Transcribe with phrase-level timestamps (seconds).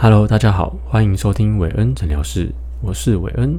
[0.00, 3.58] Hello，大家好，欢迎收听韦恩诊疗室，我是韦恩，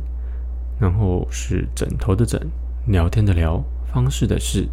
[0.79, 2.39] 然后是枕头的枕，
[2.87, 3.61] 聊天的聊，
[3.91, 4.65] 方式的事。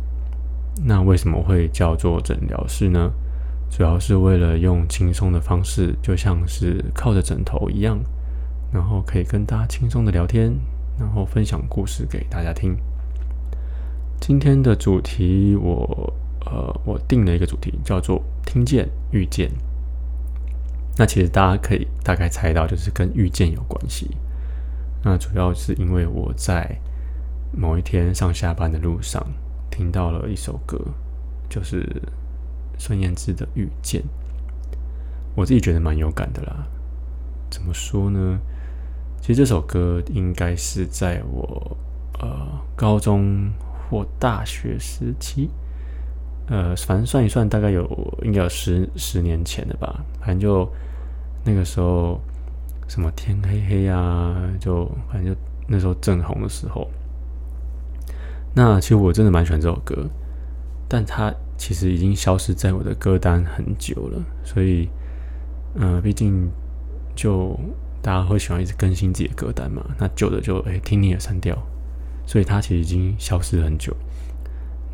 [0.84, 3.10] 那为什么会叫做诊疗室呢？
[3.68, 7.98] 主要是为了用轻松的方式，就像是靠着枕头一样，
[8.72, 10.56] 然后可以跟大家轻松的聊天，
[10.96, 12.76] 然后分享故事给大家听。
[14.20, 16.14] 今天的主题，我
[16.44, 19.50] 呃，我定了一个主题，叫做听见遇见。
[20.98, 24.16] 那其实大家可以大概猜到，就是跟遇见有关系。
[25.04, 26.74] 那主要是因为我在
[27.52, 29.22] 某一天上下班的路上
[29.70, 30.80] 听到了一首歌，
[31.50, 32.02] 就是
[32.78, 34.00] 孙燕姿的《遇见》。
[35.34, 36.66] 我自己觉得蛮有感的啦。
[37.50, 38.38] 怎么说呢？
[39.20, 41.76] 其实这首歌应该是在我
[42.20, 43.52] 呃高中
[43.90, 45.50] 或大学时期，
[46.48, 47.86] 呃，反正算一算，大概有
[48.22, 50.02] 应该有十十年前的吧。
[50.20, 50.66] 反正就。
[51.46, 52.20] 那个时候，
[52.88, 56.88] 什么天黑黑啊，就反正就那时候正红的时候。
[58.52, 60.08] 那其实我真的蛮喜欢这首歌，
[60.88, 64.20] 但它其实已经消失在我的歌单很久了。
[64.42, 64.88] 所以，
[65.76, 66.50] 呃，毕竟
[67.14, 67.56] 就
[68.02, 69.84] 大家会喜欢一直更新自己的歌单嘛。
[69.98, 71.56] 那旧的就哎听腻了删掉，
[72.26, 73.94] 所以它其实已经消失很久。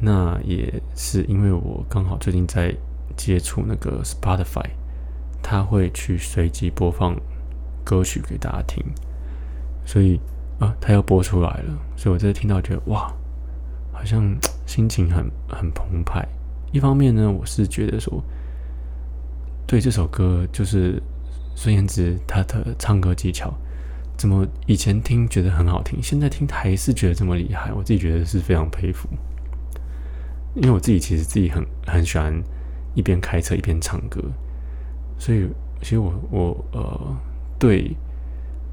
[0.01, 2.75] 那也是因为我刚好最近在
[3.17, 4.69] 接触那个 Spotify。
[5.43, 7.15] 他会去随机播放
[7.85, 8.83] 歌曲给大家听，
[9.85, 10.21] 所以
[10.59, 13.13] 啊，他又播出来了，所以我这次听到觉得哇，
[13.93, 14.35] 好像
[14.65, 16.27] 心情很很澎湃。
[16.71, 18.23] 一方面呢，我是觉得说，
[19.67, 21.03] 对这首歌就是
[21.55, 23.53] 孙燕姿她的唱歌技巧，
[24.17, 29.09] 怎么以前听觉得很好听，现在听还是觉得这么厉害，我自己觉得是非常佩服。
[30.55, 32.33] 因为我自己其实自己很很喜欢
[32.95, 34.23] 一边开车一边唱歌。
[35.19, 35.49] 所以，
[35.81, 37.17] 其实我我呃，
[37.59, 37.97] 对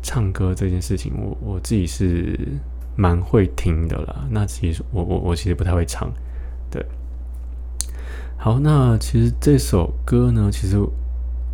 [0.02, 2.38] 唱歌这件事情，我我自己是
[2.96, 4.28] 蛮会听的啦。
[4.32, 6.12] 那其实我我我其实不太会唱，
[6.72, 6.86] 对。
[8.38, 10.80] 好，那其实这首歌呢，其实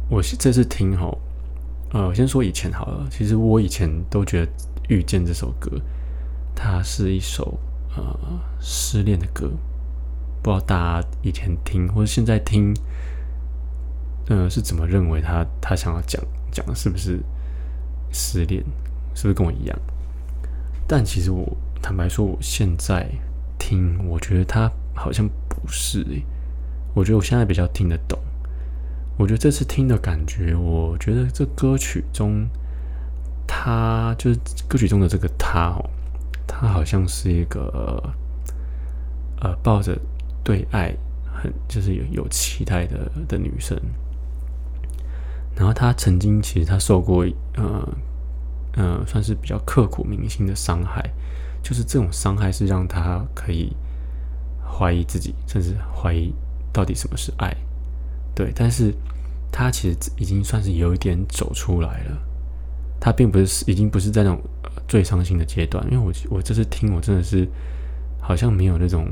[0.09, 1.17] 我这次听哈，
[1.91, 3.07] 呃，先说以前好了。
[3.09, 4.51] 其实我以前都觉得
[4.87, 5.71] 《遇见》这首歌，
[6.55, 7.57] 它是一首
[7.95, 8.03] 呃
[8.59, 9.49] 失恋的歌。
[10.43, 12.73] 不知道大家以前听或者现在听。
[14.27, 16.21] 呃，是怎么认为他他想要讲
[16.51, 17.19] 讲的是不是
[18.11, 18.63] 失恋？
[19.13, 19.79] 是不是跟我一样？
[20.87, 21.45] 但其实我
[21.81, 23.09] 坦白说，我现在
[23.57, 26.23] 听，我觉得他好像不是诶。
[26.93, 28.19] 我觉得我现在比较听得懂。
[29.17, 32.47] 我觉得这次听的感觉，我觉得这歌曲中，
[33.47, 35.89] 他就是歌曲中的这个他哦，
[36.45, 38.13] 他好像是一个
[39.39, 39.97] 呃抱着
[40.43, 40.93] 对爱
[41.33, 43.79] 很就是有有期待的的女生。
[45.55, 47.87] 然后他曾经其实他受过呃
[48.73, 51.09] 呃算是比较刻骨铭心的伤害，
[51.63, 53.73] 就是这种伤害是让他可以
[54.63, 56.33] 怀疑自己，甚至怀疑
[56.73, 57.55] 到底什么是爱。
[58.35, 58.93] 对，但是
[59.51, 62.17] 他其实已经算是有一点走出来了。
[62.99, 64.41] 他并不是已经不是在那种
[64.87, 67.47] 最伤心的阶段，因为我我这次听我真的是
[68.19, 69.07] 好像没有那种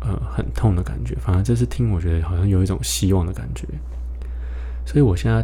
[0.00, 3.66] 呃很痛的感觉，反而这次听我觉得好像有一种希望的感觉。
[4.90, 5.40] 所以我现在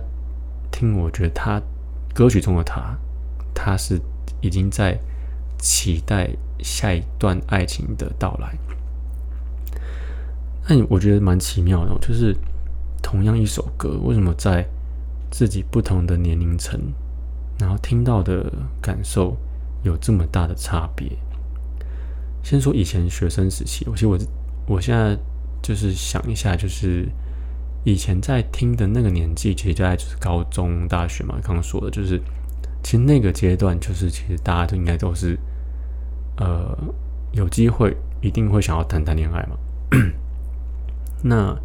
[0.73, 1.63] 听，我觉得他
[2.13, 2.99] 歌曲中的他，
[3.55, 3.97] 他是
[4.41, 4.99] 已经在
[5.57, 8.59] 期待下一段爱情的到来。
[10.69, 12.37] 那你我觉得蛮奇妙的，就是
[13.01, 14.67] 同样一首歌，为什么在
[15.31, 16.81] 自己不同的年龄层，
[17.61, 18.53] 然后听到的
[18.83, 19.37] 感受
[19.85, 21.09] 有这么大的差别？
[22.43, 24.19] 先说以前学生时期，我其实我
[24.67, 25.17] 我现在
[25.63, 27.09] 就是想一下，就是。
[27.87, 31.37] 以前在听的那个年纪，其实就在就是高中、大学嘛。
[31.41, 32.21] 刚刚说的，就是
[32.83, 35.39] 其实那个阶段，就是其实大家都应该都是，
[36.37, 36.77] 呃，
[37.31, 39.57] 有机会一定会想要谈谈恋爱嘛。
[41.23, 41.57] 那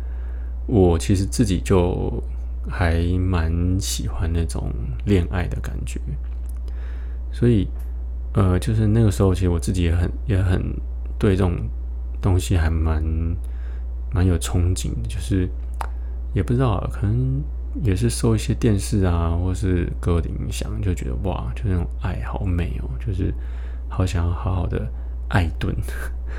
[0.67, 2.23] 我其实自己就
[2.69, 4.71] 还蛮喜欢那种
[5.05, 5.99] 恋爱的感觉，
[7.31, 7.67] 所以
[8.35, 10.61] 呃，就是那个时候，其实我自己也很也很
[11.17, 11.67] 对这种
[12.21, 13.03] 东西还蛮
[14.13, 15.49] 蛮有憧憬的，就是。
[16.33, 17.43] 也不知道，可能
[17.83, 23.33] 也是受一些电视啊，或是歌的影响，就觉得哇，就那种爱好美哦，就是
[23.89, 24.89] 好想要好好的
[25.29, 25.75] 爱顿，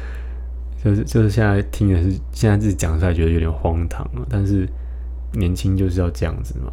[0.83, 4.69] 就是就是现在听的是现在自己讲出来觉得有点荒唐了，但是
[5.33, 6.73] 年轻就是要这样子嘛。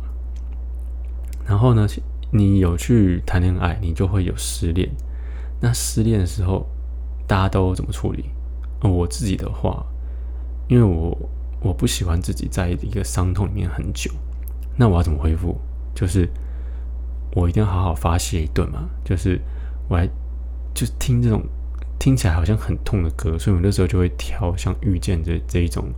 [1.46, 1.88] 然后呢，
[2.32, 4.90] 你有去谈恋爱，你就会有失恋。
[5.62, 6.66] 那失恋的时候，
[7.28, 8.26] 大家都怎么处理？
[8.82, 9.86] 我自己的话，
[10.68, 11.18] 因为我。
[11.62, 14.10] 我不喜欢自己在一个伤痛里面很久，
[14.78, 15.60] 那我要怎么恢复？
[15.94, 16.30] 就是
[17.36, 19.38] 我一定要好好发泄一顿嘛，就是
[19.90, 20.08] 我还
[20.74, 21.44] 就是听这种
[22.00, 25.92] 听起来好像很痛的歌，所以我那时候就会挑像《遇见》这这一种，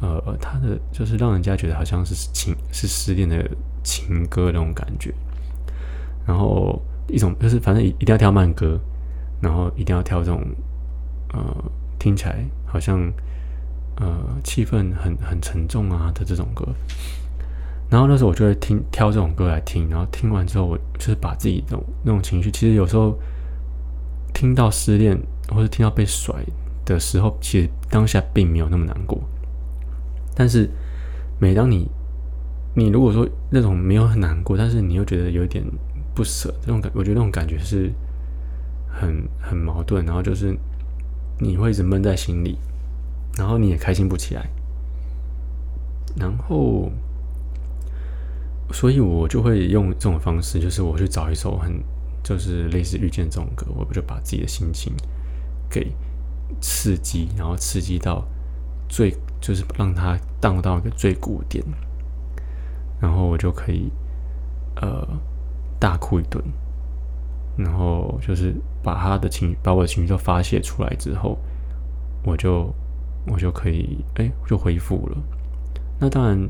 [0.00, 3.50] 呃，他的就是让人家觉得好像是情是失恋的
[3.82, 5.12] 情歌那种感觉，
[6.26, 8.80] 然后一种就是反正一定要挑慢歌，
[9.42, 10.42] 然后一定要挑这种
[11.34, 13.12] 呃听起来好像。
[14.00, 16.66] 呃，气氛很很沉重啊的这种歌，
[17.90, 23.18] 然后那时候我就会听挑这种歌来听，然后听完之后，我就是把自己这种那种情绪，其实有时候
[24.32, 25.20] 听到失恋
[25.50, 26.34] 或者听到被甩
[26.86, 29.20] 的时候，其实当下并没有那么难过。
[30.34, 30.70] 但是
[31.38, 31.86] 每当你
[32.74, 35.62] 你如果说那种没有很难过，但是你又觉得有点
[36.14, 37.92] 不舍，这种感，我觉得那种感觉是
[38.88, 40.56] 很很矛盾，然后就是
[41.38, 42.56] 你会一直闷在心里。
[43.38, 44.50] 然后你也开心不起来，
[46.16, 46.90] 然后，
[48.72, 51.82] 所以我就会用这种方式，就是我去找一首很，
[52.22, 54.92] 就是类似遇见这种歌，我就把自己的心情
[55.70, 55.92] 给
[56.60, 58.26] 刺激，然后刺激到
[58.88, 61.64] 最，就是让它荡到一个最谷点，
[63.00, 63.90] 然后我就可以
[64.82, 65.06] 呃
[65.78, 66.44] 大哭一顿，
[67.56, 71.38] 然后就是把他的情，把我的情绪都发泄出来之后，
[72.24, 72.74] 我就。
[73.26, 75.16] 我就可以哎，就恢复了。
[75.98, 76.48] 那当然，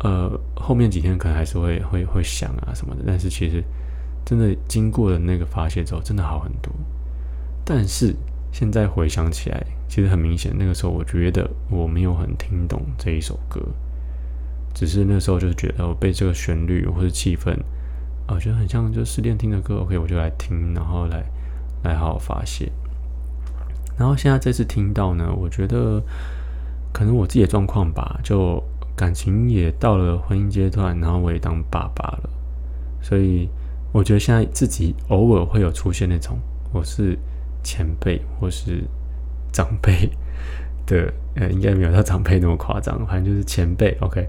[0.00, 3.02] 呃，后面几天可能还是会会会想啊什么的。
[3.06, 3.62] 但是其实
[4.24, 6.72] 真的经过了那个发泄之后，真的好很多。
[7.64, 8.14] 但是
[8.52, 13.60] 现在回想起来，其实很明显，那个时候我觉得我没有很听懂这一首歌，
[14.74, 17.52] 只是那时候就觉得我被这个旋律或者气氛，
[18.26, 19.76] 啊，觉得很像就失恋听的歌。
[19.78, 21.24] OK，我就来听，然后来
[21.84, 22.70] 来好好发泄。
[23.96, 26.02] 然后现在这次听到呢，我觉得
[26.92, 28.62] 可能我自己的状况吧，就
[28.96, 32.30] 感情也到了婚姻阶段，然后我也当爸爸了，
[33.00, 33.48] 所以
[33.92, 36.36] 我觉得现在自己偶尔会有出现那种
[36.72, 37.16] 我是
[37.62, 38.82] 前辈或是
[39.52, 40.10] 长辈
[40.86, 43.96] 的，呃，应该没有到长辈那么夸张，反正就是前辈。
[44.00, 44.26] OK，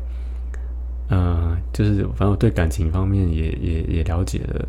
[1.09, 4.67] 呃，就是反正我对感情方面也也也了解了，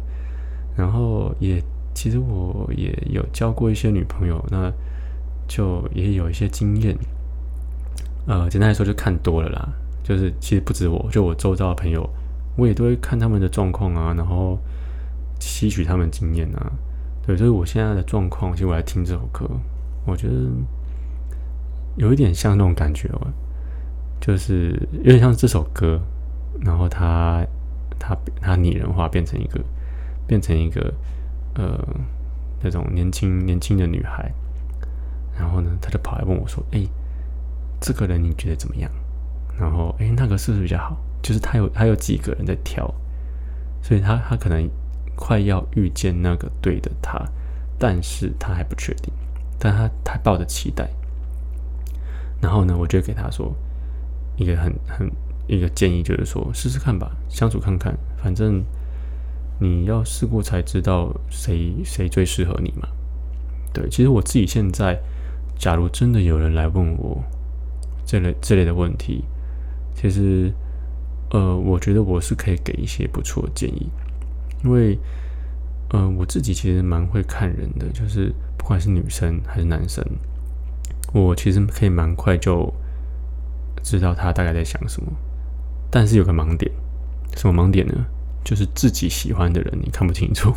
[0.74, 1.62] 然后也。
[1.98, 4.70] 其实我也有交过一些女朋友，那
[5.46, 6.96] 就也有一些经验。
[8.26, 9.68] 呃，简单来说就看多了啦。
[10.02, 12.08] 就是其实不止我，就我周遭的朋友，
[12.56, 14.58] 我也都会看他们的状况啊，然后
[15.40, 16.72] 吸取他们经验啊。
[17.26, 19.48] 对，所以我现在的状况，其实我来听这首歌，
[20.04, 20.34] 我觉得
[21.96, 23.26] 有一点像那种感觉哦，
[24.20, 26.00] 就是有点像这首歌，
[26.60, 27.44] 然后它
[27.98, 29.60] 它它拟人化，变成一个
[30.26, 30.92] 变成一个。
[31.58, 31.74] 呃，
[32.62, 34.30] 那种年轻年轻的女孩，
[35.38, 36.86] 然后呢，他就跑来问我说：“哎，
[37.80, 38.90] 这个人你觉得怎么样？”
[39.58, 40.96] 然后，哎，那个是不是比较好？
[41.22, 42.92] 就是他有他有几个人在挑，
[43.82, 44.68] 所以他他可能
[45.14, 47.22] 快要遇见那个对的他，
[47.78, 49.12] 但是他还不确定，
[49.58, 50.88] 但他他抱着期待。
[52.40, 53.54] 然后呢，我就给他说
[54.36, 55.10] 一个很很
[55.46, 58.64] 一个建议，就是说试试看吧，相处看看，反正。
[59.58, 62.86] 你要试过才知道谁谁最适合你嘛？
[63.72, 65.00] 对，其实我自己现在，
[65.58, 67.22] 假如真的有人来问我
[68.04, 69.24] 这类这类的问题，
[69.94, 70.52] 其实，
[71.30, 73.90] 呃，我觉得我是可以给一些不错的建议，
[74.64, 74.98] 因为，
[75.90, 80.04] 呃，我自己其实蛮会看人的，就是不管是女生还是男生，
[81.12, 82.72] 我其实可以蛮快就
[83.82, 85.10] 知道他大概在想什么，
[85.90, 86.70] 但是有个盲点，
[87.36, 87.94] 什么盲点呢？
[88.44, 90.54] 就是自己喜欢的人，你看不清楚。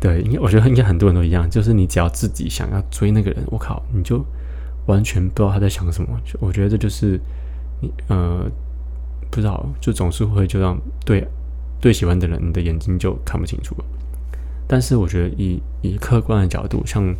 [0.00, 1.48] 对，应该我觉得应该很多人都一样。
[1.48, 4.24] 就是你只要自己想要追那个人，我靠，你就
[4.86, 6.18] 完全不知道他在想什么。
[6.24, 7.20] 就我觉得这就是
[7.80, 8.50] 你呃，
[9.30, 11.26] 不知道，就总是会就让对
[11.80, 13.84] 对喜欢的人，你的眼睛就看不清楚了。
[14.66, 17.14] 但是我觉得以以客观的角度，像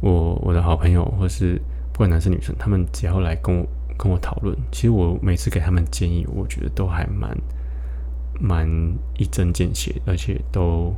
[0.00, 1.62] 我我的好朋友，或是
[1.92, 3.64] 不管男生女生，他们只要来跟我
[3.96, 7.36] 跟我讨论，其实我每次给他们建议，我觉得都还蛮。
[8.42, 8.66] 蛮
[9.18, 10.94] 一针见血，而且都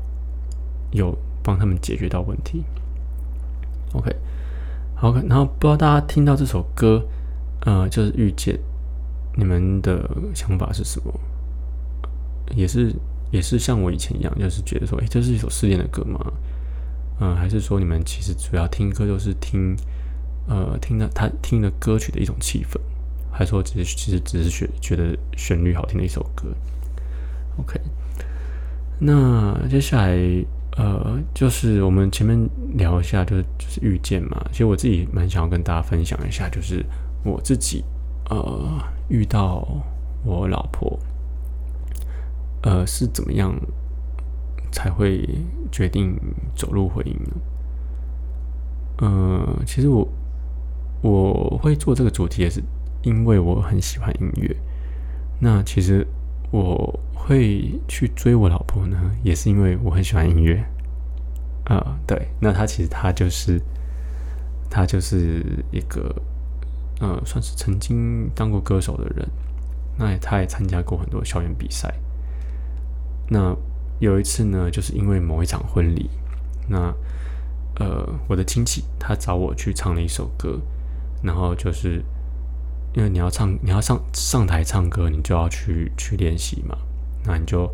[0.92, 2.64] 有帮他们解决到问题。
[3.92, 4.14] OK，
[4.94, 7.02] 好，然后不知道大家听到这首歌，
[7.62, 8.58] 呃，就是遇见，
[9.36, 11.12] 你们的想法是什么？
[12.54, 12.94] 也是
[13.30, 16.18] 也是像我以前一样，就是觉得说，哎，这是一首失恋的歌吗？
[17.20, 19.76] 嗯，还是说你们其实主要听歌就是听，
[20.48, 22.80] 呃，听的他听的歌曲的一种气氛，
[23.30, 26.48] 还是说只是其实只是觉觉得旋律好听的一首歌
[27.58, 27.80] ？OK，
[28.98, 30.16] 那接下来
[30.76, 34.42] 呃，就是我们前面聊一下，就是就是遇见嘛。
[34.50, 36.84] 其实我自己蛮想要跟大家分享一下，就是
[37.24, 37.84] 我自己
[38.30, 39.66] 呃遇到
[40.24, 40.98] 我老婆
[42.62, 43.54] 呃，是怎么样
[44.70, 45.28] 才会
[45.70, 46.16] 决定
[46.54, 47.36] 走入婚姻呢？
[48.98, 50.08] 呃，其实我
[51.02, 52.62] 我会做这个主题也是
[53.02, 54.56] 因为我很喜欢音乐。
[55.40, 56.06] 那其实
[56.52, 60.64] 我会去追我老婆呢，也是因为我很喜欢音乐。
[61.64, 63.60] 啊，对，那他其实他就是
[64.70, 66.14] 他就是一个
[67.00, 69.28] 呃，算是曾经当过歌手的人。
[69.98, 71.92] 那他也参加过很多校园比赛。
[73.28, 73.56] 那
[73.98, 76.08] 有一次呢，就是因为某一场婚礼，
[76.68, 76.94] 那。
[77.76, 80.60] 呃，我的亲戚他找我去唱了一首歌，
[81.22, 82.04] 然后就是
[82.94, 86.76] 因为你要唱，你要上上台唱歌，你就要去去练习嘛。
[87.24, 87.70] 那你就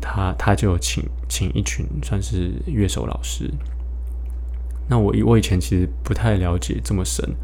[0.00, 3.52] 他他就请请一群算是乐手老师。
[4.88, 7.34] 那我我以前其实不太了解这么深，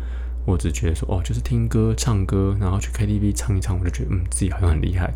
[0.47, 5.13] 我只觉得说哦，就是听歌唱歌，然后去 KTV 唱一唱，我就觉得嗯自己好像很厉害。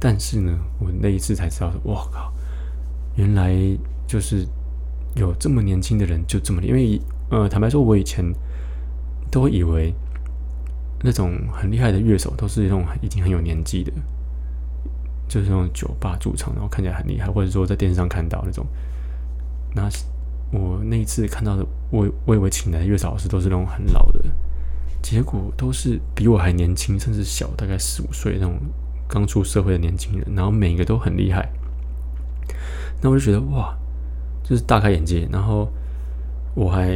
[0.00, 2.32] 但是呢，我那一次才知道说，哇靠，
[3.16, 3.54] 原来
[4.06, 4.46] 就是。
[5.14, 8.24] 有这么年轻的人就这么，因为呃，坦白说，我以前
[9.30, 9.92] 都以为
[11.02, 13.92] 那种很厉害的乐手都是那种已经很有年纪的，
[15.28, 18.66] 就是那种酒吧驻唱，然后看起来很厉害，或者说在电视上看到那种。
[19.74, 19.88] 那
[20.50, 24.20] 我那一次看到的，我我以为请来的乐手老师都是那种很老的，
[25.02, 28.54] 结果都是比我还年轻，甚至小大概四五岁那种
[29.08, 31.50] 刚出社会的年轻人，然后每一个都很厉害。
[33.00, 33.76] 那我就觉得哇。
[34.44, 35.72] 就是大开眼界，然后
[36.54, 36.90] 我还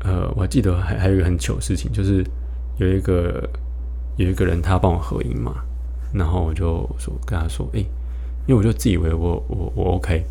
[0.00, 2.22] 呃，我还记得还还有一个很糗的事情，就是
[2.80, 3.48] 有一个
[4.16, 5.54] 有一个人他帮我合影嘛，
[6.12, 7.80] 然后我就说跟他说，哎，
[8.46, 10.24] 因为我就自以为我我我 OK，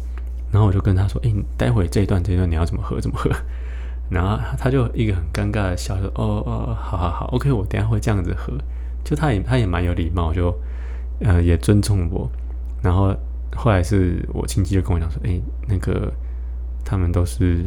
[0.52, 3.30] 然后我就跟他说，哎，待会这一段这段你要怎么合怎么合，
[4.10, 8.54] 然后他就一个很尴尬的笑说，哦哦，好好好，OK，我等下会这样子合，
[9.04, 10.54] 就他也他也蛮有礼貌，就
[11.22, 12.28] 呃也尊重我，
[12.82, 13.16] 然后
[13.56, 16.12] 后来是我亲戚就跟我讲说，哎，那个。
[16.86, 17.64] 他们都是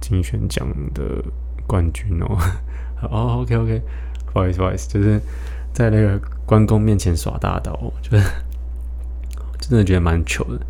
[0.00, 1.22] 金选奖的
[1.68, 2.36] 冠军哦。
[3.08, 3.82] 哦，OK OK，
[4.36, 5.18] 不好意思不好意思，就是
[5.72, 8.24] 在那个关公面前耍大刀，就是
[9.58, 10.60] 真的觉得蛮糗的。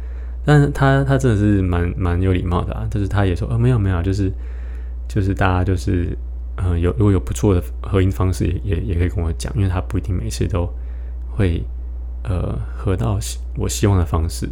[0.44, 4.30] 但是他他真的是蛮蛮有礼貌的啊，就是他也说，呃，没有没有，就是
[5.08, 6.16] 就是大家就是
[6.56, 10.73] 呃有如果有不错的合音方式，也也也可以跟我讲，因为他不一定每次都
[11.37, 11.61] 会
[12.23, 13.18] 呃合到
[13.56, 14.49] 我希望的方式。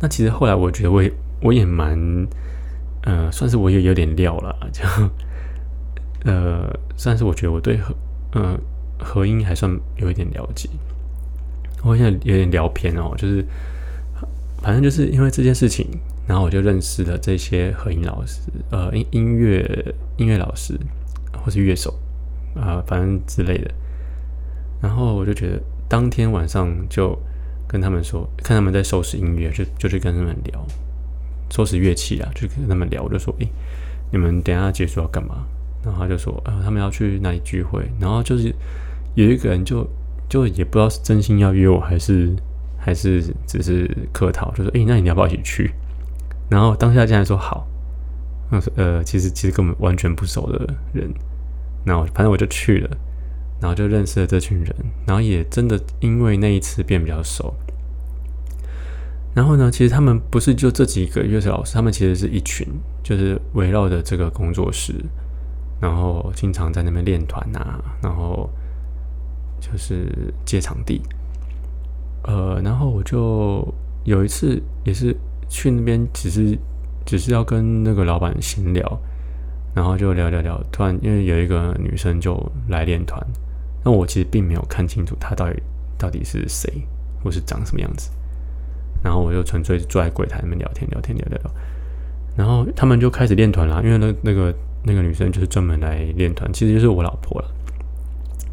[0.00, 1.12] 那其实后来我觉得我也。
[1.42, 2.26] 我也蛮，
[3.02, 4.82] 呃，算是我也有点料了，就，
[6.24, 7.94] 呃，算是我觉得我对和，
[8.32, 8.58] 呃，
[8.98, 10.68] 和音还算有一点了解。
[11.82, 13.44] 我现在有点聊偏哦，就是，
[14.62, 15.86] 反正就是因为这件事情，
[16.26, 20.76] 然后我就认识了这些和音老师，呃，音音乐音乐老师
[21.32, 21.94] 或是乐手
[22.56, 23.70] 啊，反正之类的。
[24.80, 27.16] 然后我就觉得当天晚上就
[27.68, 30.66] 跟他们说，看他们在收拾音乐，就就去跟他们聊。
[31.48, 33.48] 收拾乐器啊，就跟他们聊，我就说：“诶，
[34.10, 35.46] 你们等下结束要干嘛？”
[35.86, 38.52] 然后他就说：“啊，他们要去哪里聚会？”然后就是
[39.14, 39.88] 有一个人就
[40.28, 42.34] 就也不知道是真心要约我，还是
[42.76, 45.70] 还是只是客套，就说：“诶，那你要不要一起去？”
[46.50, 47.68] 然后当下竟然说：“好。”
[48.50, 51.08] 那说：“呃，其实其实跟我们完全不熟的人。”
[51.86, 52.90] 然后反正我就去了，
[53.60, 54.74] 然后就认识了这群人，
[55.06, 57.54] 然后也真的因为那一次变比较熟。
[59.34, 62.66] 然后呢，其实他们不是就这几个乐手老师，他们其实是一群，
[63.04, 64.94] 就是围绕着这个工作室，
[65.80, 68.48] 然后经常在那边练团啊，然后
[69.60, 71.02] 就是借场地。
[72.24, 73.66] 呃，然后我就
[74.04, 75.16] 有一次也是
[75.48, 76.58] 去那边，只是
[77.04, 79.00] 只是要跟那个老板闲聊，
[79.74, 82.36] 然后就聊聊聊，突然因为有一个女生就
[82.68, 83.24] 来练团，
[83.84, 85.62] 那我其实并没有看清楚她到底
[85.96, 86.68] 到底是谁，
[87.22, 88.10] 或是长什么样子。
[89.04, 91.50] 然后我就纯粹坐在柜台那边聊天，聊天，聊聊聊。
[92.34, 94.52] 然后他们就开始练团啦，因为那那个
[94.86, 97.54] 那个女生就是专门来练团，其实就是我老婆了。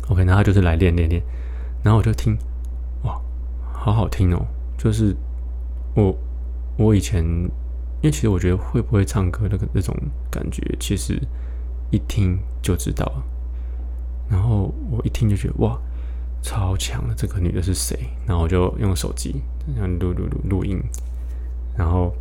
[0.09, 1.21] OK，那她就是来练练练。
[1.83, 2.35] 然后我就听，
[3.03, 3.21] 哇，
[3.71, 4.45] 好好听哦！
[4.77, 5.15] 就是
[5.95, 6.17] 我
[6.77, 9.95] 我以前，因为其实我觉得会不会唱歌那个那种
[10.31, 11.21] 感觉，其实
[11.91, 13.23] 一听就知道了。
[14.29, 15.79] 然后我一听就觉得哇。
[16.45, 17.97] 超强的这个女的是谁？
[18.27, 20.77] 然后我就用手机这样录录录录音，
[21.77, 22.13] 然后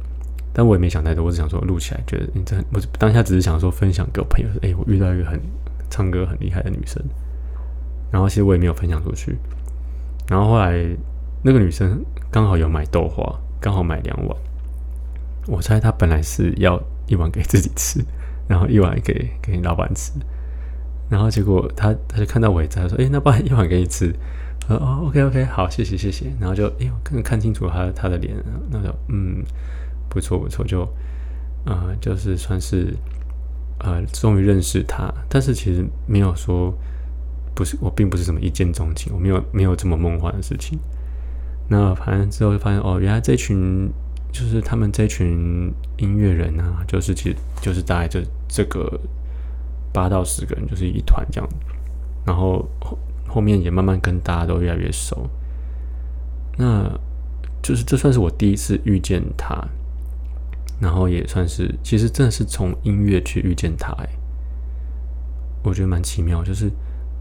[0.52, 5.40] 但我也没想太多，我只想说录起来，觉得你这我当下只是想说分享给我朋友，说哎，我遇到一个很
[5.88, 7.02] 唱歌很厉害的女生。
[8.10, 9.38] 然后其实我也没有分享出去。
[10.28, 10.86] 然后后来
[11.42, 14.36] 那个女生刚好有买豆花，刚好买两碗。
[15.46, 18.04] 我猜她本来是要一碗给自己吃，
[18.46, 20.12] 然后一碗给给老板吃。
[21.08, 24.14] 然后结果她她就看到我也在，说：“哎，那不然一碗给你吃。”
[24.68, 26.26] 呃哦，OK OK，好，谢谢谢谢。
[26.38, 28.36] 然后就哎呦，看看清楚他他的脸，
[28.70, 29.42] 那就嗯，
[30.12, 30.86] 不错不错，就
[31.64, 32.94] 呃就是算是
[33.78, 36.70] 呃终于认识他，但是其实没有说
[37.54, 40.78] 不是我并不是什么一见钟情，我没有没有这么梦幻的事情。
[41.68, 43.90] 那反正之后就发现哦，原来这群
[44.30, 49.00] 就是他们这群音乐人啊，就是其实就是大概就这个
[49.94, 51.48] 八到十个人就是一团这样，
[52.26, 55.26] 然后后后面也慢慢跟大家都越来越熟。
[56.58, 56.86] 那
[57.62, 59.56] 就是这算是我第一次遇见他，
[60.82, 64.08] 然后也算是其实真的是从音乐去遇见他，哎，
[65.62, 66.68] 我觉得蛮奇妙，就是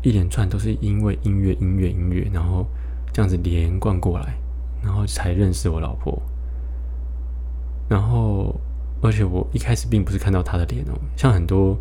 [0.01, 2.65] 一连串都是因为音乐音乐音乐，然后
[3.13, 4.36] 这样子连贯过来。
[4.84, 6.20] 然后才认识我老婆，
[7.88, 8.60] 然后
[9.00, 11.77] 而且我一开始并不是看到她的脸哦，像很多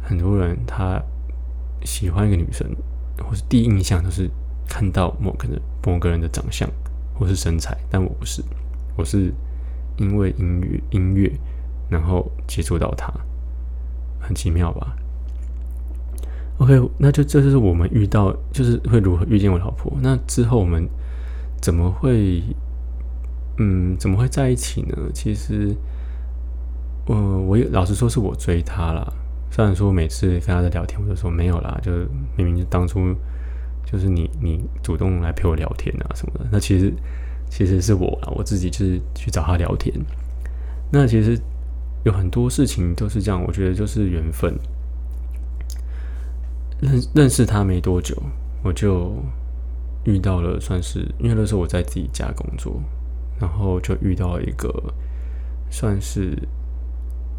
[0.00, 1.02] 很多人他
[1.84, 2.64] 喜欢一个女生，
[3.28, 4.30] 或是第一印象都是
[4.68, 6.70] 看到某个人某个人的长相
[7.12, 8.44] 或是身材，但我不是，
[8.96, 9.34] 我是
[10.00, 11.30] 因为音乐音乐，
[11.88, 13.12] 然后接触到她，
[14.18, 14.96] 很奇妙吧
[16.58, 19.96] ？OK，那就这就是我们遇到，就是会如何遇见我老婆。
[20.02, 20.88] 那之后我们。
[21.62, 22.42] 怎么会，
[23.58, 24.96] 嗯，怎么会在一起呢？
[25.12, 25.76] 其实，
[27.04, 29.06] 呃，我老实说是我追她啦。
[29.50, 31.92] 虽然说每次跟她在聊天，我就说没有啦，就
[32.34, 33.14] 明明就当初
[33.84, 36.46] 就是你你主动来陪我聊天啊什么的。
[36.50, 36.90] 那其实
[37.50, 39.94] 其实是我啊，我自己就是去找她聊天。
[40.90, 41.38] 那其实
[42.04, 44.56] 有很多事情都是这样，我觉得就是缘分。
[46.80, 48.16] 认认识她没多久，
[48.62, 49.14] 我就。
[50.04, 52.82] 遇到了，算是因为那时候我在自己家工作，
[53.38, 54.72] 然后就遇到一个
[55.68, 56.34] 算是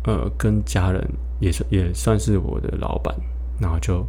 [0.04, 1.04] 呃跟家人
[1.40, 3.16] 也算也算是我的老板，
[3.60, 4.06] 然后就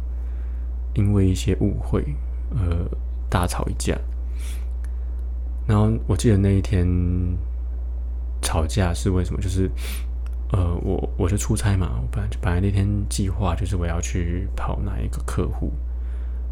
[0.93, 2.05] 因为一些误会
[2.51, 2.87] 呃
[3.27, 3.97] 大吵一架，
[5.67, 6.87] 然后我记得那一天
[8.41, 9.41] 吵架是为什么？
[9.41, 9.69] 就是
[10.51, 15.71] 呃我我就出差嘛，我本来本来那天计划就是我要去跑哪一个客户。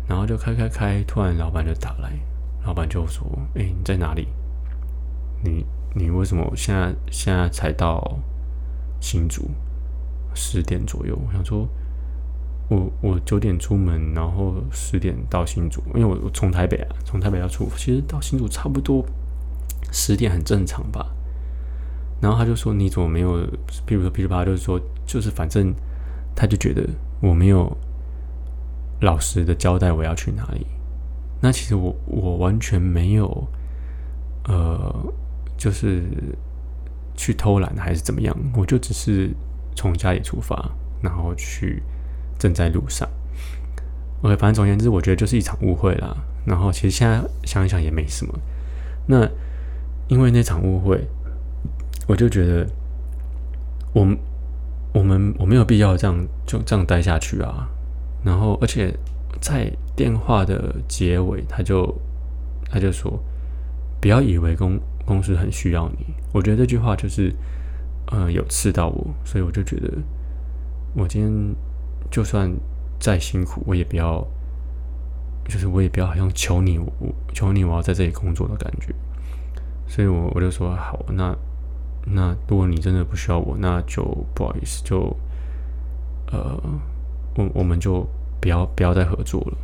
[0.07, 2.11] 然后就开开开，突然老板就打来，
[2.65, 4.27] 老板就说：“哎，你在哪里？
[5.41, 8.19] 你你为什么现在现在才到
[8.99, 9.49] 新竹
[10.33, 11.65] 十点左右？”我想说，
[12.71, 19.05] 我我九点出门，然后十点到新竹，因为我我从台北啊，从台北要出，其实到新竹差不多
[19.91, 21.05] 十点很正常吧。
[22.21, 23.45] 然后他就说：“你怎么没有？
[23.85, 25.73] 比如说，噼里啪啦，就是说，就是反正
[26.33, 26.87] 他就觉得
[27.21, 27.75] 我没有。”
[29.01, 30.63] 老实的交代我要去哪里，
[31.41, 33.47] 那其实我我完全没有，
[34.43, 35.11] 呃，
[35.57, 36.03] 就是
[37.15, 39.31] 去偷懒还是怎么样，我就只是
[39.75, 40.69] 从家里出发，
[41.01, 41.81] 然后去
[42.41, 43.07] 正在路上。
[44.23, 46.17] OK，反正总而言之，我觉得就是一场误会啦。
[46.43, 48.33] 然后其实现在想一想也没什么。
[49.05, 49.29] 那
[50.07, 51.07] 因为那场误会，
[52.07, 52.67] 我就觉得，
[53.93, 54.07] 我
[54.91, 57.69] 我们我没有必要这样就这样待下去啊。
[58.23, 58.91] 然后，而且
[59.39, 61.95] 在电话的结尾，他就
[62.65, 63.19] 他就说
[64.01, 67.31] ：“不要以为公公司很需要你。”我觉得这句话就是，
[68.11, 69.91] 呃，有刺到我，所以我就觉得，
[70.95, 71.55] 我今天
[72.11, 72.51] 就算
[72.99, 74.23] 再辛苦，我也不要，
[75.47, 76.91] 就是我也不要好像求你，我
[77.33, 78.93] 求你，我要在这里工作的感觉。
[79.87, 81.35] 所以我我就说好，那
[82.05, 84.03] 那如果你真的不需要我，那就
[84.35, 85.15] 不好意思，就
[86.31, 86.61] 呃。
[87.33, 88.05] 我我们就
[88.41, 89.57] 不要不要再合作了，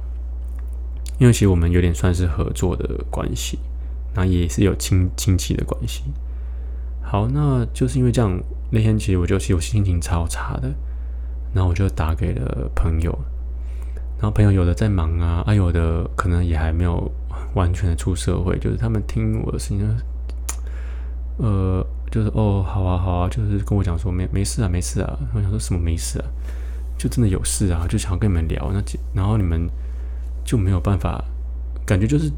[1.19, 3.59] 因为其实我们有点算是合作的关系，
[4.15, 6.03] 那也是有亲亲戚的关系。
[7.01, 8.39] 好，那就是因为这样，
[8.71, 10.73] 那天其实我就其实心情超差的，
[11.57, 13.11] 然后我就打给了朋友，
[14.19, 17.11] 然后朋友有的在忙啊，啊有的可能也还没有
[17.55, 19.79] 完全的出社会，就是他们听我的事情，
[21.39, 26.25] 呃，就是哦，好啊好啊，就是跟我讲说没没事啊没事啊，我想说什么没事啊。
[26.95, 28.83] 就真的有事啊，就想要跟你们聊，那
[29.15, 29.67] 然后你们
[30.45, 31.23] 就没有办法，
[31.87, 32.31] 感觉就是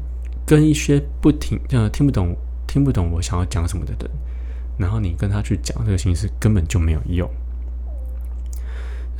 [0.46, 2.34] 跟一些不听、呃听不懂、
[2.66, 4.10] 听不懂我想要讲什么的人，
[4.78, 7.30] 然后你跟他去讲这个形式根本就没有用。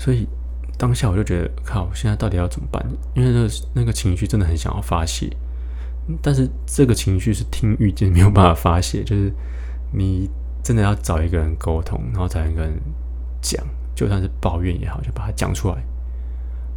[0.00, 0.26] 所以
[0.78, 2.82] 当下我就觉得，靠，我现在到底要怎么办？
[3.14, 5.30] 因为那个那个情绪真的很想要发泄，
[6.22, 9.30] 但是这个情绪是听遇见没有办法发泄，就是
[9.92, 10.30] 你
[10.62, 12.72] 真的要找一个人沟通，然后找一个人
[13.42, 13.64] 讲。
[13.92, 15.76] 就算是抱怨也好，就把它讲出来。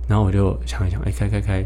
[0.10, 1.66] 然后我就想一想，哎，开开开。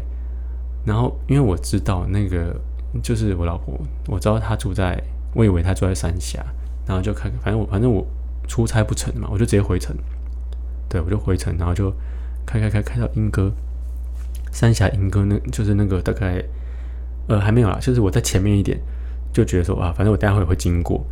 [0.84, 2.54] 然后因为我知道那个
[3.02, 4.96] 就是我老婆，我知道她住在，
[5.34, 6.38] 我以为她住在三峡。
[6.86, 8.06] 然后就开，反正我反正我
[8.46, 9.96] 出差不成嘛，我就直接回城。
[10.88, 11.92] 对，我就回城，然后就
[12.46, 13.52] 开开开开到莺歌，
[14.50, 16.42] 三峡莺歌，那就是那个大概
[17.28, 18.80] 呃，还没有啦，就是我在前面一点
[19.32, 21.04] 就觉得说啊，反正我待会会经过，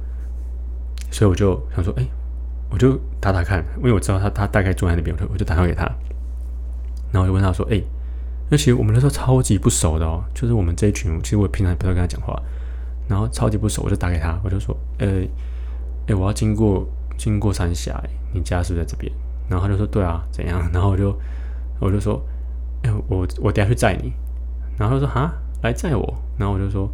[1.11, 2.07] 所以我就想说，哎，
[2.71, 5.85] 我就打打看，因为我知道他他大概住在那边，我就我就打电话给他，
[7.13, 7.83] 然后我就问他说，哎，
[8.51, 12.41] 那其实我们那时候超级不熟的哦，就是我们这一群，其实我平常也不太跟他讲话，
[13.09, 15.23] 然后超级不熟，我就打给他，我就说，呃，
[16.07, 19.13] 哎，我要经过经过三峡，你家是不是在这边？
[19.49, 20.61] 然后他就说，对啊，怎样？
[20.73, 21.17] 然后我就
[21.81, 22.21] 我就说，
[22.83, 24.13] 哎，我我等下去载你，
[24.79, 25.33] 然后他说，哈。
[25.63, 26.89] 来载我，然后我就说，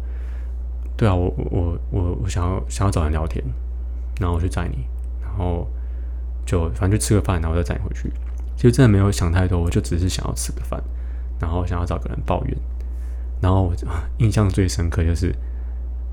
[0.95, 3.43] 对啊，我我我我想要想要找人聊天，
[4.19, 4.85] 然后我去载你，
[5.21, 5.67] 然后
[6.45, 8.09] 就反正就吃个饭，然后再载你回去。
[8.55, 10.81] 其实真的没有想太多，我就只是想要吃个饭，
[11.39, 12.57] 然后想要找个人抱怨。
[13.41, 13.73] 然后我
[14.17, 15.35] 印象最深刻就是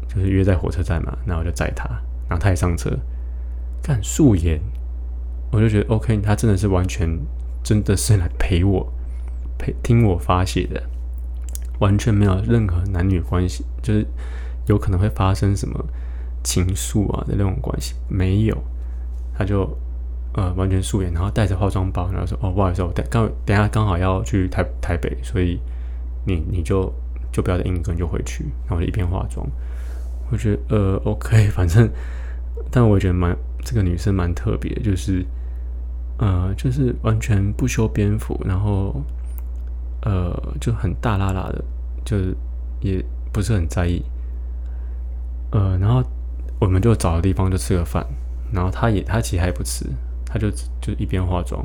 [0.08, 1.88] 就是约在火车站嘛，然后就载他，
[2.28, 2.90] 然后他也上车，
[3.80, 4.60] 干素颜，
[5.50, 7.08] 我就觉得 OK，他真的是完全
[7.62, 8.92] 真的是来陪我
[9.58, 10.82] 陪听我发泄的。
[11.80, 14.06] 完全没有任何男女关系，就是
[14.66, 15.82] 有可能会发生什么
[16.44, 18.56] 情愫啊的那种关系，没有。
[19.34, 19.74] 他就
[20.34, 25.58] 呃完全素颜，然后带着化妆包，然后说：“哦，不好意思，我等刚等下刚好要去台台北，所以
[26.26, 26.92] 你你就
[27.32, 29.46] 就不要再硬跟，就回去。”然后就一边化妆，
[30.30, 31.88] 我觉得呃 OK，反正，
[32.70, 33.34] 但我觉得蛮
[33.64, 35.24] 这个女生蛮特别，就是
[36.20, 39.02] 呃就是完全不修边幅，然后。
[40.02, 41.62] 呃，就很大拉拉的，
[42.06, 42.34] 就是
[42.80, 44.02] 也不是很在意。
[45.50, 46.02] 呃，然后
[46.58, 48.02] 我们就找个地方就吃个饭，
[48.50, 49.84] 然后他也他其实还不吃，
[50.24, 51.62] 他就就一边化妆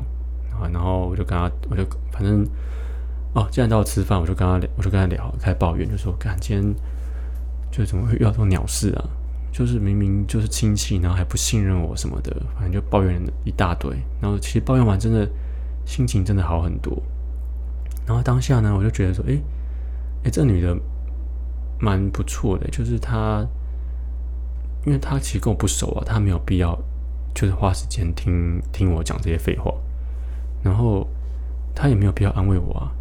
[0.52, 2.46] 啊，然后我就跟他，我就反正
[3.32, 6.74] 哦，既然到吃饭，我就跟他聊，我就跟他聊，开始抱怨，就说，看今天
[7.70, 9.04] 就怎么会遇到这种鸟事啊？
[9.56, 13.90] 就是明明就是亲戚，然后还不信任我什么的，反正就抱怨一大堆。
[14.20, 15.26] 然后其实抱怨完，真的
[15.86, 17.02] 心情真的好很多。
[18.06, 19.40] 然后当下呢，我就觉得说，哎，
[20.24, 20.76] 哎，这女的
[21.80, 23.46] 蛮不错的，就是她，
[24.84, 26.78] 因为她其实跟我不熟啊，她没有必要
[27.34, 29.72] 就是花时间听听我讲这些废话，
[30.62, 31.08] 然后
[31.74, 32.92] 她也没有必要安慰我啊，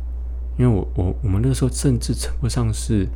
[0.57, 3.09] 因为我我我们那时候甚至称不上是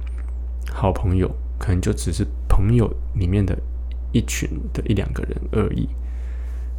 [0.74, 2.28] 好朋友，可能就只是
[2.60, 3.58] 朋友里面的
[4.12, 5.88] 一群的一两个人而已，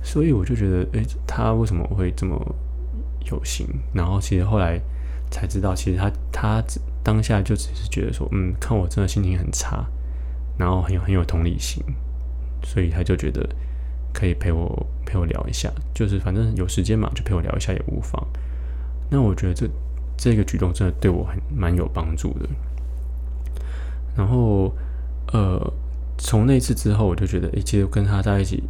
[0.03, 2.55] 所以我就觉得，哎，他为什么会这么
[3.31, 3.67] 有心？
[3.95, 4.81] 然后其实后来。
[5.33, 6.61] 才知道，其实他他
[7.05, 9.87] 当下就只是觉得说，嗯，看我真的心情很差，
[10.59, 11.81] 然后很有很有同理心，
[12.65, 13.49] 所以他就觉得
[14.13, 18.21] 可以陪我陪我聊一下，就是反正有时间嘛，就陪我聊一下也无妨。
[19.09, 19.71] 那我觉得这
[20.17, 22.49] 这个举动真的对我很蛮有帮助的。
[24.17, 24.75] 然后
[25.33, 25.73] 呃，
[26.19, 28.63] 从那次之后，我就觉得，诶，其实跟他在一起，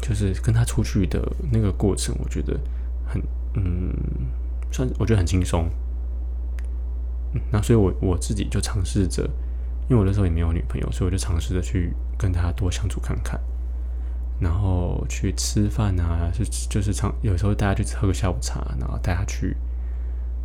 [0.00, 1.20] 就是跟他出去的
[1.52, 2.58] 那个过程，我觉得
[3.06, 3.22] 很
[3.54, 3.92] 嗯，
[4.70, 5.68] 算我觉得很轻松。
[7.50, 9.22] 那所以，我我自己就尝试着，
[9.88, 13.38] 因为我那时候也没有女朋友，所以我就尝试着去跟他多相处看看，
[14.40, 19.56] 然后去吃饭啊，就就是常有时候大家去喝个下午茶，然后带他去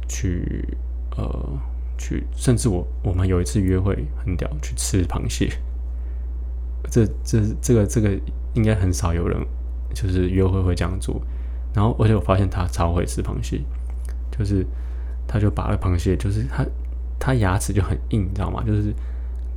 [0.09, 0.77] 去
[1.15, 1.59] 呃
[2.03, 5.49] 去，甚至我我们有一次约会很屌，去吃螃蟹，
[6.89, 8.09] 这这这个这个
[8.53, 9.39] 应该很少有人
[9.93, 11.21] 就是约会会这样做，
[11.73, 13.61] 然后而且我发现他超会吃螃蟹，
[14.37, 14.65] 就是。
[15.25, 16.65] 他就把那螃蟹，就是他，
[17.17, 18.61] 他牙齿就很硬，你知道吗？
[18.67, 18.93] 就是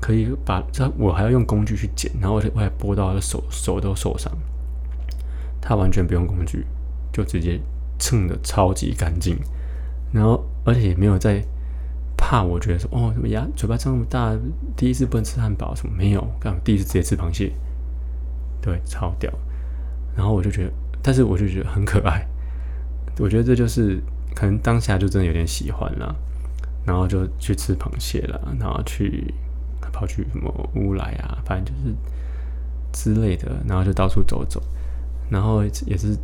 [0.00, 4.32] 可以把这，我还要用工具去剪，然后我还剥到他手，手都受伤。
[5.60, 6.64] 他完全不用工具，
[7.12, 7.60] 就直接
[7.98, 9.36] 蹭的超级干净，
[10.12, 11.44] 然后而且也没有在
[12.28, 14.36] 怕，我觉得说哦，什么牙嘴巴这么大，
[14.76, 17.52] 第一次不能吃汉堡什么没有，刚第一次直接吃螃蟹，
[18.60, 19.32] 对，超屌。
[20.16, 22.26] 然后我就觉得，但是我就觉得很可爱，
[23.18, 24.02] 我觉得这就是。
[24.34, 26.14] 可能当下就真的有点喜欢了，
[26.84, 29.32] 然后就去吃螃蟹了，然后去
[29.94, 31.94] 跑去什么乌来啊，反正就是
[32.92, 34.62] 之类的，然后就到处走走，
[35.30, 36.14] 然后也是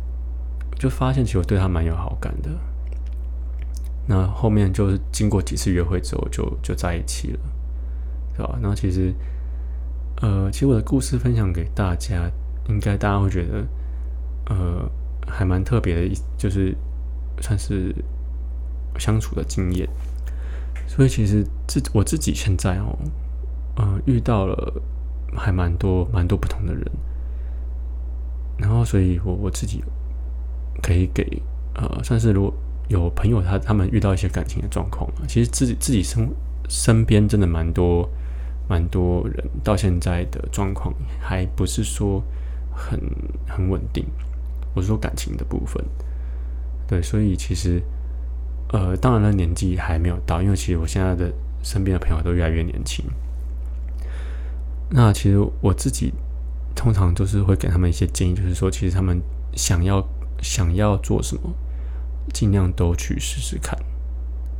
[0.77, 2.51] 就发现其实我对他蛮有好感的。
[4.05, 7.39] 那后面就是经过几次约会之后，就就在一起了，
[8.37, 8.57] 对吧？
[8.61, 9.13] 然后其实
[10.21, 12.29] 呃，其实我的故事分享给大家，
[12.69, 13.65] 应该大家会觉得
[14.49, 14.89] 呃
[15.27, 16.75] 还蛮特别的，一就是。
[17.41, 17.93] 算是
[18.99, 19.89] 相处的经验，
[20.85, 22.95] 所以其实自我自己现在哦，
[23.75, 24.71] 呃，遇到了
[25.35, 26.85] 还蛮多蛮多不同的人，
[28.55, 29.83] 然后所以我我自己
[30.79, 31.41] 可以给
[31.73, 32.53] 呃，算是如果
[32.87, 36.29] 有朋友他他们遇到一些感情的状况，其实自己自己身
[36.69, 38.07] 身边真的蛮多
[38.67, 42.23] 蛮多人到现在的状况还不是说
[42.71, 42.99] 很
[43.47, 44.05] 很稳定，
[44.73, 45.83] 我是说感情的部分。
[46.87, 47.81] 对，所以其实，
[48.73, 51.31] 呃，当然了，年纪还没有到，因为其实我现在的
[51.63, 53.05] 身边的朋友都越来越年轻。
[54.89, 56.13] 那其实我自己
[56.75, 59.19] 通常都是会给他们一些建议，就是说，其实他们
[59.55, 60.05] 想要
[60.41, 61.49] 想要做什么，
[62.31, 63.77] 尽量都去试试看。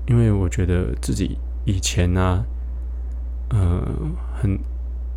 [0.08, 2.44] 因为我觉得自己以前呢，
[3.50, 3.88] 呃，
[4.42, 4.60] 很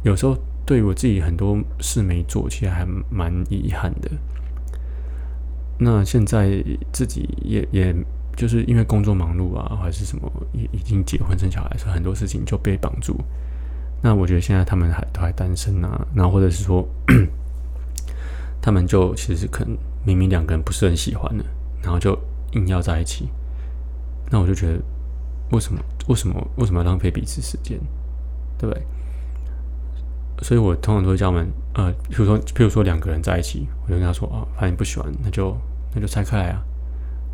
[0.05, 4.11] 有时候对我自己很多事没做，其实还蛮遗憾的。
[5.79, 7.95] 那现在自己也也
[8.37, 13.17] 就是因为工作忙碌啊，还是什么，已已经结婚生小孩，所以很多事情就被绑住。
[14.03, 16.87] 那我觉得现在他们还都还单身啊，然后或者是说，
[18.63, 21.45] 他们就其实可能明明两个人不是很喜欢的，
[21.83, 22.17] 然后就
[22.53, 23.29] 硬要在一起。
[24.31, 24.81] 那我就觉得，
[25.53, 27.79] 为什么为什么为什么要浪费彼此时间，
[28.59, 28.83] 对不对？
[30.43, 35.57] 所以我通常都会叫他们，呃，比如说，比如说两个人在一起，我就跟他说啊，反正不喜欢，那就
[35.95, 36.63] 那就拆开来啊。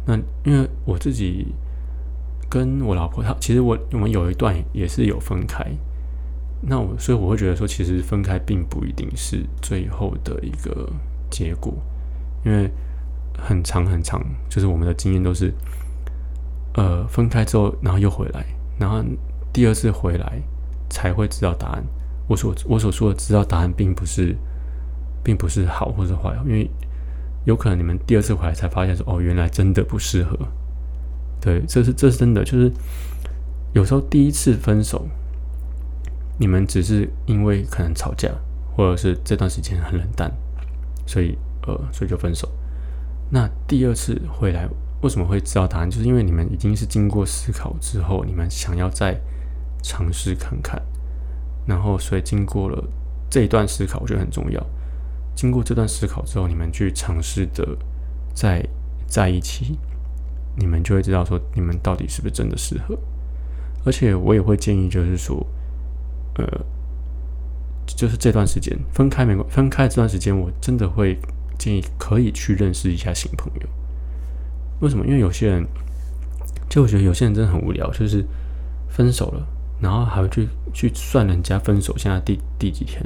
[0.06, 1.54] 那因为我自己
[2.48, 5.64] 跟我老婆，她其实我我们有一段也是有分开。
[6.60, 10.88] 那我所以我会觉得说，其实分开并不一定是最后的一个
[11.28, 11.74] 结果，
[12.44, 12.70] 因为
[13.38, 15.52] 很长很长，就是我们的经验都是，
[16.74, 18.44] 呃，分开之后，然后又回来，
[18.78, 19.02] 然后
[19.52, 20.40] 第二次回来
[20.88, 21.84] 才会知道答案。
[22.28, 24.36] 我所我所说的知道答案，并不是，
[25.22, 26.70] 并不是好或者坏，因为
[27.44, 30.38] 有可能你们第二次回来才发现说，哦，原来真的不适合。
[31.40, 32.72] 对，这是这是真的，就是
[33.72, 35.06] 有时候第一次分手。
[36.38, 38.28] 你们只是因为可能吵架，
[38.74, 40.32] 或者是这段时间很冷淡，
[41.06, 42.48] 所以呃，所以就分手。
[43.34, 44.68] 那第二次回来
[45.00, 45.88] 为什么会知道答案？
[45.88, 49.18] 就是因为你们已经是经过思考之后，你们想要再
[49.82, 50.80] 尝试看看，
[51.66, 52.84] 然后所以经过了
[53.30, 54.62] 这一段思考，我觉得很重要。
[55.34, 57.66] 经过这段思考之后，你们去尝试的
[58.34, 58.62] 在
[59.06, 59.78] 在一起，
[60.56, 62.94] 你们就会知道说你们到底是不是真的适合。
[63.86, 65.44] 而且我也会建议，就是说。
[66.34, 66.46] 呃，
[67.84, 71.18] 就是这段时间分开没关分开这段时间，我真的会
[71.62, 73.68] 建议可以去认识一下新朋友。
[74.80, 75.06] 为什么？
[75.06, 75.64] 因为有些人，
[76.68, 78.24] 就我觉得有些人真的很无聊，就是
[78.88, 79.46] 分手了，
[79.80, 83.00] 然后还会去去算人家分手现在第第几天，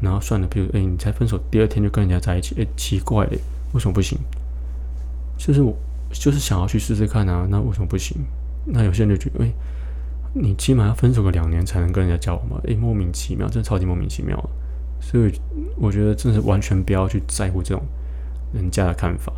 [0.00, 3.38] 然后算了，比如哎，你才分手第二天就跟人家在一起，哎，奇怪嘞，
[3.72, 4.16] 为什么不行？
[5.36, 5.76] 就是我
[6.12, 8.16] 就是想要去试试看啊，那为什么不行？
[8.64, 9.50] 那有些人就觉得哎。
[10.36, 12.60] 你起码要分手个两年才能跟人家交往吗？
[12.64, 14.36] 诶，莫名其妙，真的超级莫名其妙。
[15.04, 15.32] 所以
[15.76, 17.84] 我觉得真的是完全不要去在乎这种
[18.52, 19.32] 人家的看法。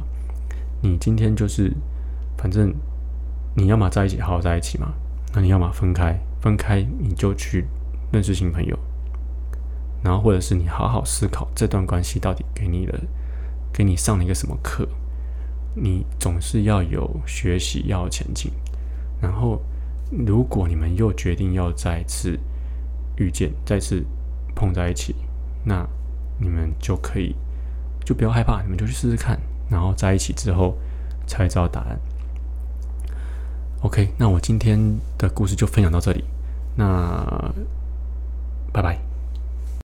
[0.80, 1.72] 你今天就是，
[2.38, 2.72] 反正
[3.54, 4.94] 你要么在一起好好在一起嘛，
[5.34, 7.66] 那你要么分开，分开你就去
[8.12, 8.78] 认识新朋友，
[10.04, 12.98] 然后或者是你好好思考这段关系到底给你的，
[13.72, 14.88] 给你上了一个什么课。
[15.74, 18.52] 你总是要有学习，要前进，
[19.20, 19.60] 然后。
[20.24, 22.38] 如果你们又决定要再次
[23.16, 24.04] 遇见、再次
[24.54, 25.16] 碰在一起，
[25.68, 25.84] 那
[26.38, 27.34] 你们就可以
[28.04, 29.36] 就不要害怕，你们就去试试看，
[29.68, 30.78] 然后在一起之后
[31.26, 31.98] 才知道答案。
[33.82, 34.78] OK，那我今天
[35.18, 36.24] 的故事就分享到这里，
[36.76, 37.52] 那
[38.72, 38.96] 拜拜。